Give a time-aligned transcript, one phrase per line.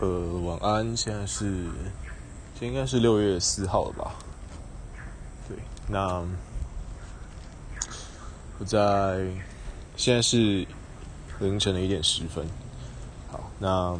[0.00, 0.06] 呃，
[0.44, 0.96] 晚安。
[0.96, 1.44] 现在是，
[2.54, 4.14] 今天应该是六月四号了吧？
[5.48, 5.56] 对，
[5.88, 6.24] 那
[8.60, 9.26] 我在
[9.96, 10.64] 现在是
[11.40, 12.46] 凌晨的一点十分。
[13.32, 13.98] 好，那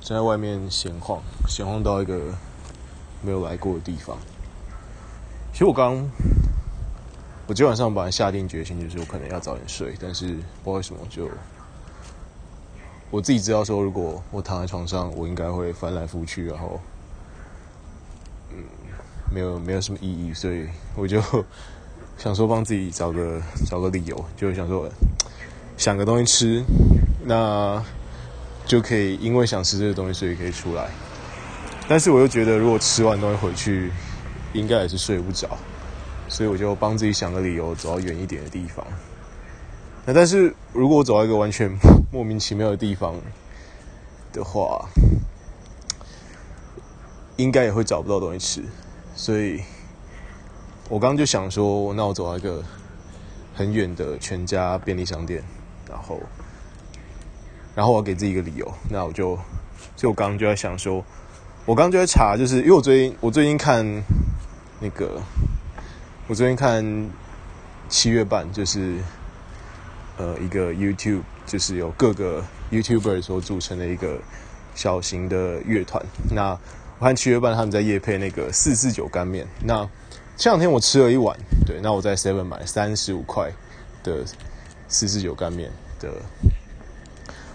[0.00, 2.20] 在外面闲晃，闲晃到一个
[3.22, 4.18] 没有来过的地方。
[5.52, 6.04] 其实我刚，
[7.46, 11.30] 我今晚上本来下定决心，就是我可能要早点睡，但是不知道为什么就。
[13.14, 16.80] 我自己知道说，如果我躺在床上，我应该会翻来覆去，然后，
[18.50, 18.56] 嗯，
[19.32, 21.22] 没有没有什么意义，所以我就
[22.18, 23.40] 想说帮自己找个
[23.70, 24.88] 找个理由，就想说
[25.76, 26.64] 想个东西吃，
[27.24, 27.80] 那
[28.66, 30.90] 就可以因为想吃这个东西，所以可以出来。
[31.86, 33.92] 但是我又觉得，如果吃完东西回去，
[34.54, 35.56] 应该也是睡不着，
[36.28, 38.84] 所以我就帮自己想个理由，走到远一点的地方。
[40.04, 41.70] 那但是如果我走到一个完全
[42.14, 43.16] 莫名其妙的地方
[44.32, 44.88] 的话，
[47.34, 48.68] 应该也会找不到东西吃，
[49.16, 49.60] 所以
[50.88, 52.62] 我刚刚就想说，那我走到一个
[53.52, 55.42] 很远的全家便利商店，
[55.90, 56.20] 然后，
[57.74, 59.34] 然后我给自己一个理由，那我就，
[59.96, 61.04] 所以我刚刚就在想说，
[61.66, 63.84] 我刚刚就在查，就是因为我最近我最近看
[64.78, 65.20] 那个，
[66.28, 67.10] 我最近看
[67.88, 68.98] 七月半，就是
[70.16, 71.22] 呃一个 YouTube。
[71.46, 74.18] 就是有各个 YouTuber 所组成的一个
[74.74, 76.04] 小型的乐团。
[76.30, 76.58] 那
[76.98, 79.46] 我看七月半他们在夜配那个四四九干面。
[79.62, 79.88] 那
[80.36, 83.52] 前两天我吃了一碗，对，那我在 Seven 买三十五块
[84.02, 84.24] 的
[84.88, 86.10] 四四九干面的，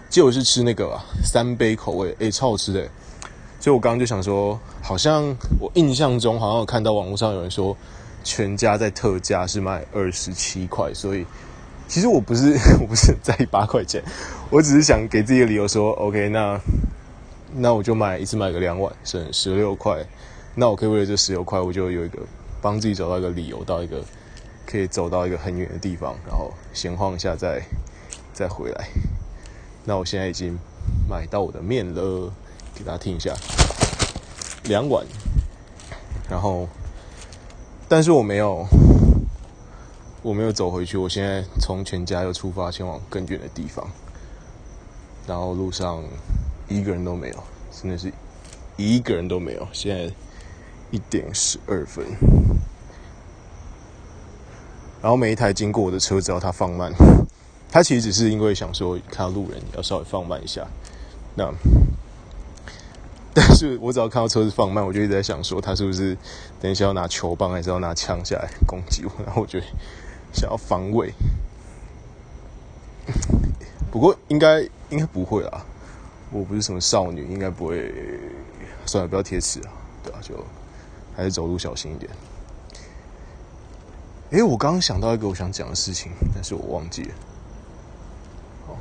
[0.09, 2.87] 结果是吃那个、三杯口味，诶，超好吃的。
[3.59, 5.23] 所以我刚刚就想说，好像
[5.59, 7.75] 我印象中好像有看到网络上有人说，
[8.23, 11.25] 全家在特价是卖二十七块，所以。
[11.89, 14.01] 其实我不是， 我不是在意八块钱，
[14.51, 16.61] 我只是想给自己的理由说，OK，那
[17.55, 20.05] 那我就买一次买个两碗，省十六块，
[20.53, 22.19] 那我可以为了这十六块，我就有一个
[22.61, 24.03] 帮自己找到一个理由，到一个
[24.67, 27.59] 可以走到一个很远的地方，然后闲晃一下再
[28.33, 28.88] 再回来。
[29.83, 30.55] 那我现在已经
[31.09, 32.31] 买到我的面了，
[32.75, 33.33] 给大家听一下，
[34.66, 35.03] 两碗，
[36.29, 36.69] 然后
[37.88, 38.67] 但是我没有。
[40.22, 43.90] 我没有走回去，我现在从全家又出发前往更远的地方，
[45.25, 46.03] 然后路上
[46.68, 48.12] 一个人都没有，真的是
[48.75, 49.66] 一个人都没有。
[49.72, 50.13] 现在
[50.91, 52.06] 一点十二分，
[55.02, 56.91] 然后每一台经过我的车，只要它放慢，
[57.72, 60.68] 它其实只是因为想说看到路人要稍微放慢一下。
[61.35, 61.50] 那
[63.34, 66.18] 但是我只要看到车子放慢，我就一直在想说，他是不是
[66.59, 69.12] 等一下要拿球棒，还是要拿枪下来攻击我？
[69.25, 69.66] 然后我觉得。
[70.34, 71.13] 想要防卫，
[73.91, 75.66] 不过应该应该不会啦。
[76.31, 77.94] 我不是什么少女，应该不会。
[78.85, 79.72] 算了，不要贴词啊，
[80.03, 80.34] 对啊，就
[81.16, 82.09] 还是走路小心一点。
[84.31, 87.13] 诶，我刚刚想到一个我想讲的事情，但是我忘记了。
[88.66, 88.75] 好，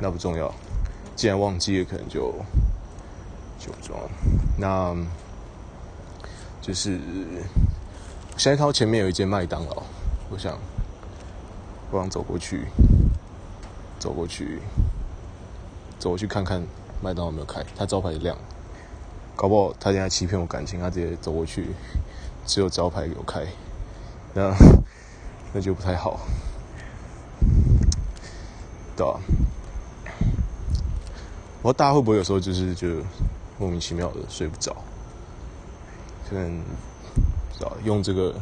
[0.00, 0.50] 那不重要。
[1.14, 2.32] 既然忘记了，可能就
[3.58, 4.08] 就不重要。
[4.56, 4.96] 那
[6.62, 6.98] 就是
[8.38, 9.82] 现在看到前面有一间麦当劳，
[10.30, 10.58] 我想。
[11.92, 12.66] 我想走过去，
[13.98, 14.60] 走过去，
[15.98, 16.62] 走过去看看
[17.02, 17.64] 麦当劳有没有开。
[17.76, 18.36] 他招牌也亮，
[19.34, 21.66] 搞不好他现在欺骗我感情，他直接走过去，
[22.46, 23.44] 只有招牌有开，
[24.34, 24.54] 那
[25.52, 26.20] 那就不太好，
[28.96, 29.20] 对吧？
[31.62, 32.86] 我大家会不会有时候就是就
[33.58, 34.76] 莫名其妙的睡不着？
[36.28, 36.62] 可能
[37.52, 38.32] 知道用这个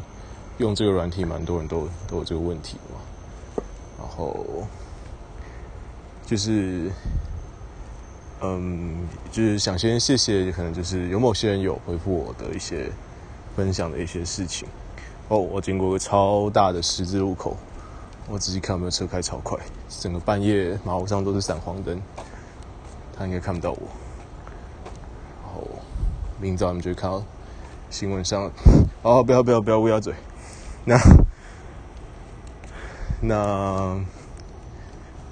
[0.59, 2.99] 用这个软体，蛮多人都都有这个问题嘛。
[3.99, 4.65] 然后，
[6.25, 6.89] 就是，
[8.41, 12.89] 嗯，就是想先谢谢，可能就是有某些人有回复我的一些
[13.57, 14.67] 分享的一些事情。
[15.27, 17.57] 哦，我经过个超大的十字路口，
[18.29, 19.59] 我仔细看有没有车开超快，
[19.89, 22.01] 整个半夜马路上都是闪黄灯，
[23.17, 23.81] 他应该看不到我。
[25.43, 25.67] 然后
[26.39, 27.21] 明早你们就会看到
[27.89, 28.49] 新闻上，
[29.01, 30.13] 哦，不要不要不要乌鸦嘴，
[30.85, 30.97] 那。
[33.21, 33.99] 那，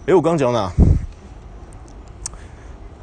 [0.08, 0.70] 诶，我刚讲哪？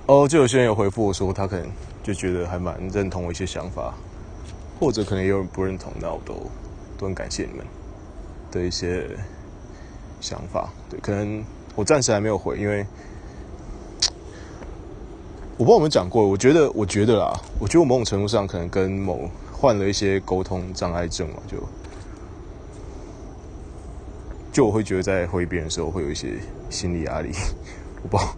[0.07, 1.67] 哦，就有些人有回复我说，他可能
[2.03, 3.95] 就觉得还蛮认同我一些想法，
[4.79, 6.35] 或者可能有人不认同，那我都
[6.99, 7.65] 都很感谢你们
[8.51, 9.09] 的一些
[10.21, 10.69] 想法。
[10.91, 11.43] 对，可能
[11.75, 12.87] 我暂时还没有回，因为
[15.57, 16.29] 我不知道有没有讲过。
[16.29, 21.57] 我觉得，我觉得啦，我觉得我某种程度上可能跟某患了一些沟通障碍症嘛，就。
[24.55, 26.35] 就我会觉得在回别人的时候会有一些
[26.71, 27.33] 心理压力，
[28.03, 28.37] 我不知道，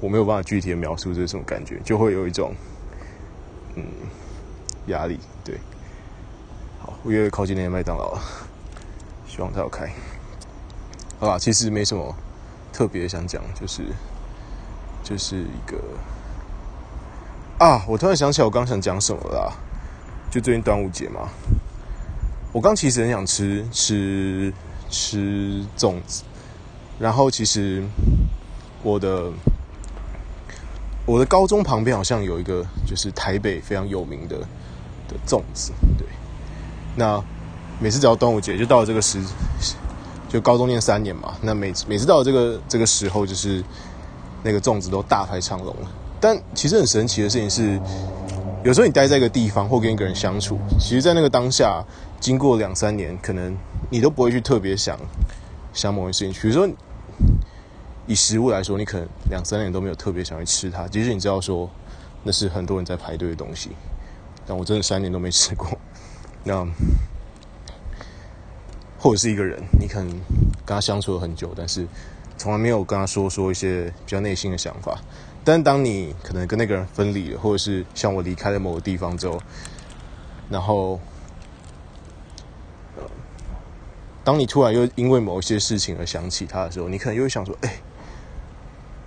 [0.00, 2.52] 我没有办法具体的描述这是什么感觉，就会有一种
[3.76, 3.84] 嗯
[4.88, 5.20] 压力。
[5.44, 5.54] 对，
[6.80, 8.20] 好，我越靠近那个麦当劳了，
[9.28, 9.88] 希望它要开。
[11.20, 12.12] 好吧，其实没什么
[12.72, 13.84] 特别想讲，就是
[15.04, 15.78] 就是一个
[17.64, 19.52] 啊，我突然想起来，我刚想讲什么啦？
[20.32, 21.28] 就最近端午节嘛，
[22.52, 24.52] 我刚其实很想吃吃
[24.90, 26.22] 吃粽子，
[26.98, 27.82] 然后其实
[28.82, 29.30] 我的
[31.04, 34.38] 我的高中旁边好像有一个就是台北非常有名的
[35.08, 36.06] 的粽子，对，
[36.96, 37.22] 那
[37.78, 39.18] 每次只要端午节就到了这个时。
[40.28, 43.62] 就高中念三年嘛，那每次每次到了这个这个时候，就是
[44.42, 45.88] 那个粽子都大排长龙了。
[46.20, 47.80] 但其实很神奇的事情是，
[48.64, 51.80] 有时候你待在一个地方或跟一个人相处，其实，在那个当下，
[52.18, 53.56] 经过两三年，可能
[53.90, 54.98] 你都不会去特别想
[55.72, 56.42] 想某件事情。
[56.42, 56.68] 比如说，
[58.06, 61.70] 以食物来说，你可能两三年都没有特别想去吃它，即使你知道说
[62.22, 63.70] 那是很多人在排队的东西，
[64.46, 65.68] 但我真的三年都没吃过。
[66.44, 66.66] 那。
[68.98, 70.08] 或者是一个人，你可能
[70.64, 71.86] 跟他相处了很久，但是
[72.36, 74.98] 从来没有跟他说说一些比较内心的想法。
[75.44, 79.40] 但当你可能跟那个人分离了，或者是像我离开了某个地方之后，
[80.50, 80.98] 然后，
[84.26, 87.76] 当你突然又因为某一些事情而想起他的时候，你可能又会想说：“哎，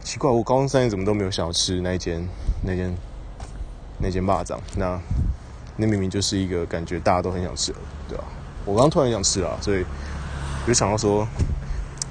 [0.01, 2.25] 奇怪，我高中三年怎么都没有想要吃那一间、
[2.63, 2.95] 那间、
[3.97, 4.57] 那间蚂蚱？
[4.77, 4.97] 那
[5.75, 8.23] 那明明就是一个感觉大家都很想吃的，对吧？”
[8.63, 9.83] 我刚突然想吃了，所以
[10.65, 11.27] 就想到说，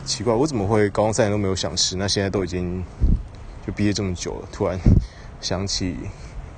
[0.04, 1.96] 奇怪，我怎么会高中三年都没有想吃？
[1.96, 2.84] 那现在都已经
[3.66, 4.78] 就毕业这么久了，突然
[5.40, 5.96] 想起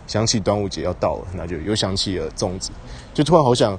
[0.08, 2.72] 想起端午节要到了，那就又想起了粽子，
[3.14, 3.78] 就突然好想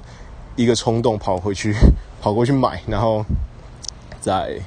[0.56, 1.74] 一个冲动跑回去
[2.22, 3.22] 跑过去买，然后
[4.20, 4.58] 再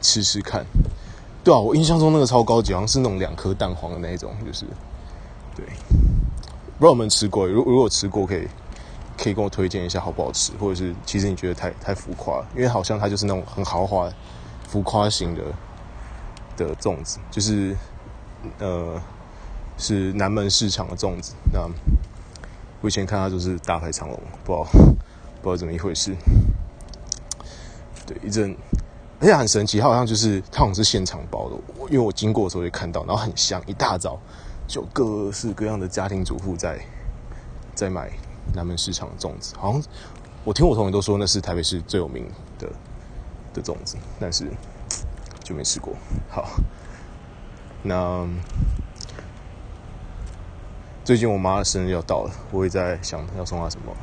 [0.00, 0.64] 吃吃看。
[1.42, 4.64] 对啊，我印象中那个超高级，好像是那种两颗蛋黄的那种，就是
[5.56, 5.64] 对，
[6.78, 7.48] 不知道有没有吃过？
[7.48, 8.46] 如如果吃过可以。
[9.14, 12.42] 可以跟我推荐一下好不好吃，或者是其实你觉得太太浮夸？
[12.56, 14.10] 因为好像它就是那种很豪华、
[14.66, 15.42] 浮夸型的
[16.56, 17.76] 的粽子，就是
[18.58, 19.00] 呃
[19.78, 21.34] 是南门市场的粽子。
[21.52, 21.60] 那
[22.80, 24.64] 我以前看它就是大排长龙，不知道
[25.40, 26.16] 不知道怎么一回事。
[28.06, 28.56] 对，一阵
[29.20, 31.56] 而且很神奇，它好像就是它好像是现场包的，
[31.90, 34.18] 因为我经过的时候就看到，然后很香，一大早
[34.66, 36.78] 就各式各样的家庭主妇在
[37.74, 38.10] 在买。
[38.54, 39.82] 南门市场的粽子，好像
[40.42, 42.28] 我听我同学都说那是台北市最有名
[42.58, 42.68] 的
[43.54, 44.46] 的粽子，但是
[45.44, 45.94] 就没吃过。
[46.28, 46.50] 好，
[47.82, 48.26] 那
[51.04, 53.96] 最近我妈的生日要到了，我也在想要送她什么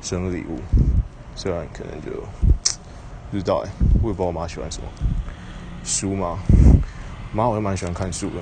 [0.00, 0.60] 生日礼物，
[1.34, 2.22] 虽然可能就
[3.32, 3.70] 不知道哎，
[4.02, 4.86] 我也不知道我妈喜欢什么
[5.82, 6.38] 书吗？
[7.32, 8.36] 妈好像蛮喜欢看书的。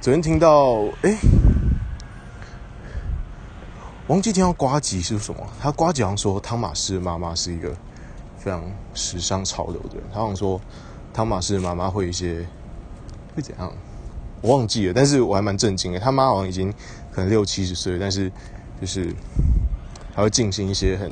[0.00, 1.10] 昨天听到哎。
[1.10, 1.18] 欸
[4.06, 5.44] 忘记听到呱吉是什么？
[5.60, 7.74] 他呱吉好像说汤马士的妈妈是一个
[8.36, 8.62] 非常
[8.94, 10.04] 时尚潮流的人。
[10.12, 10.60] 他好像说
[11.12, 12.46] 汤马士的妈妈会一些
[13.34, 13.72] 会怎样？
[14.42, 15.98] 我忘记了，但是我还蛮震惊的。
[15.98, 16.72] 他妈好像已经
[17.10, 18.30] 可能六七十岁，但是
[18.80, 19.12] 就是
[20.14, 21.10] 还会进行一些很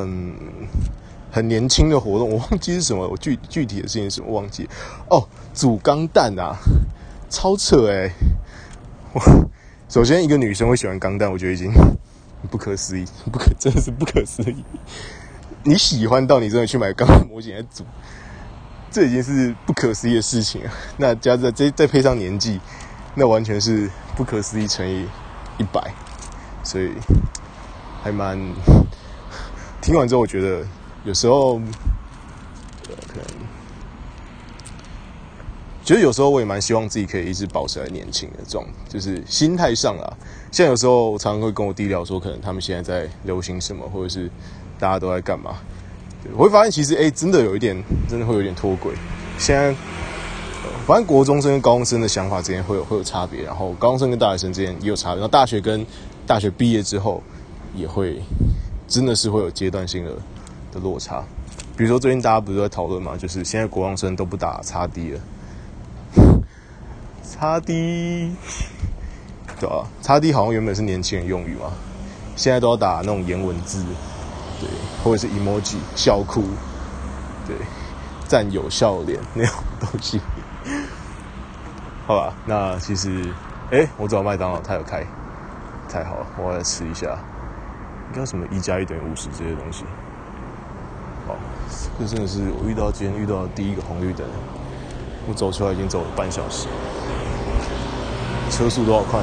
[0.00, 0.34] 很
[1.30, 2.28] 很年轻的活动。
[2.30, 4.68] 我忘记是什么，我具具体的事情是什么我忘记
[5.08, 6.56] 哦，组钢弹啊，
[7.28, 8.12] 超扯诶、欸。
[9.12, 9.20] 我。
[9.88, 11.72] 首先，一个女生会喜欢钢弹，我觉得已经
[12.50, 14.62] 不可思议，不可真的是不可思议。
[15.64, 17.84] 你喜欢到你真的去买钢弹模型来组，
[18.90, 20.70] 这已经是不可思议的事情啊。
[20.98, 22.60] 那加在再再配上年纪，
[23.14, 25.06] 那完全是不可思议乘以
[25.56, 25.90] 一百。
[26.62, 26.92] 所以
[28.02, 28.38] 还蛮
[29.88, 30.62] 听完之后，我觉得
[31.02, 33.24] 有时候可能。
[35.82, 40.12] 其实有时候我也蛮希望自己可以一直保持在年轻的状，就是心态上啦。
[40.52, 44.30] 像有时候我常常会跟我弟聊说，可能他们现在在流行什么，或者是
[44.78, 45.54] 大家都在干嘛。
[46.36, 48.92] 我会发现其实哎、真的有一点，真的会有点脱轨。
[49.38, 49.74] 现在，
[50.86, 55.86] 反正国中生跟高中生的想法之间会有会有差别，然后高中生跟大学生之间也有差别，然后大学跟
[56.26, 57.22] 大学毕业之后
[57.74, 58.20] 也会
[58.88, 60.10] 真的是会有阶段性的
[60.72, 61.22] 的落差。
[61.76, 65.20] 比如说最近大家不是在讨论嘛，就是现在国王生都不打叉 D 了。
[67.22, 68.32] 叉 D，
[69.60, 71.70] 对啊，叉 D 好像原本是年轻人用语嘛，
[72.34, 73.84] 现在都要打那种颜文字，
[74.58, 74.68] 对，
[75.04, 76.42] 或者是 emoji 笑哭，
[77.46, 77.54] 对，
[78.26, 80.20] 战友笑脸 那种东西。
[82.06, 83.32] 好吧，那其实，
[83.70, 85.06] 哎、我找麦当劳，他有开，
[85.88, 87.16] 太好了，我要来吃一下。
[88.12, 89.84] 应该什么一加一等于五十这些东西。
[91.26, 91.36] 好，
[91.98, 94.26] 这真的是我遇到今天遇到的第一个红绿灯。
[95.28, 96.66] 我走出来已经走了半小时，
[98.50, 99.20] 车速多少快？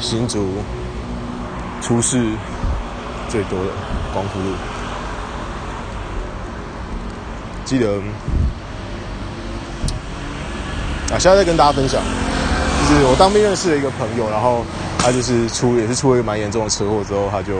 [0.00, 0.46] 新竹
[1.82, 2.32] 出事
[3.28, 3.72] 最多的
[4.14, 4.54] 光复路，
[7.64, 8.00] 记得
[11.10, 14.64] 啊，现在再跟大家分享，就是我当兵认识了一个朋友，然后
[14.98, 17.54] 他就是出也是出了一个蛮严重的车祸之后，他就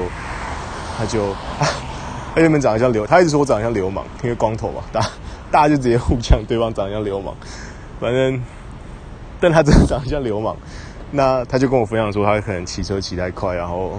[0.99, 1.35] 他就
[2.35, 5.01] 他原本长得像流，他一直说我长得像流氓，因为光头嘛，大
[5.51, 7.35] 大家就直接互呛对方长得像流氓，
[8.01, 8.43] 反正
[9.41, 10.57] 但他真的长得像流氓。
[11.11, 13.99] 那他就跟我分享说，他可能骑车骑太快，然后，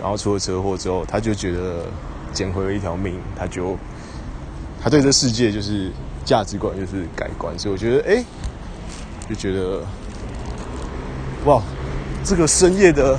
[0.00, 1.84] 然后出了车祸之后，他就觉得
[2.32, 3.76] 捡回了一条命，他就
[4.82, 5.92] 他对这世界就是
[6.24, 8.24] 价值观就是改观，所以我觉得，哎、
[9.28, 9.84] 就觉得，
[11.44, 11.60] 哇，
[12.24, 13.18] 这个深夜的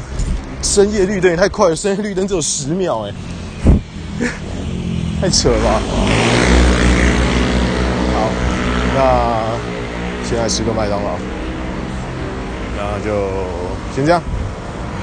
[0.61, 3.11] 深夜绿灯也太快了，深夜绿灯只有十秒，哎，
[5.19, 5.81] 太扯了吧？
[8.13, 8.29] 好，
[8.95, 11.11] 那现在吃个麦当劳。
[12.77, 13.29] 那就
[13.95, 14.21] 先这样，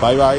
[0.00, 0.38] 拜拜。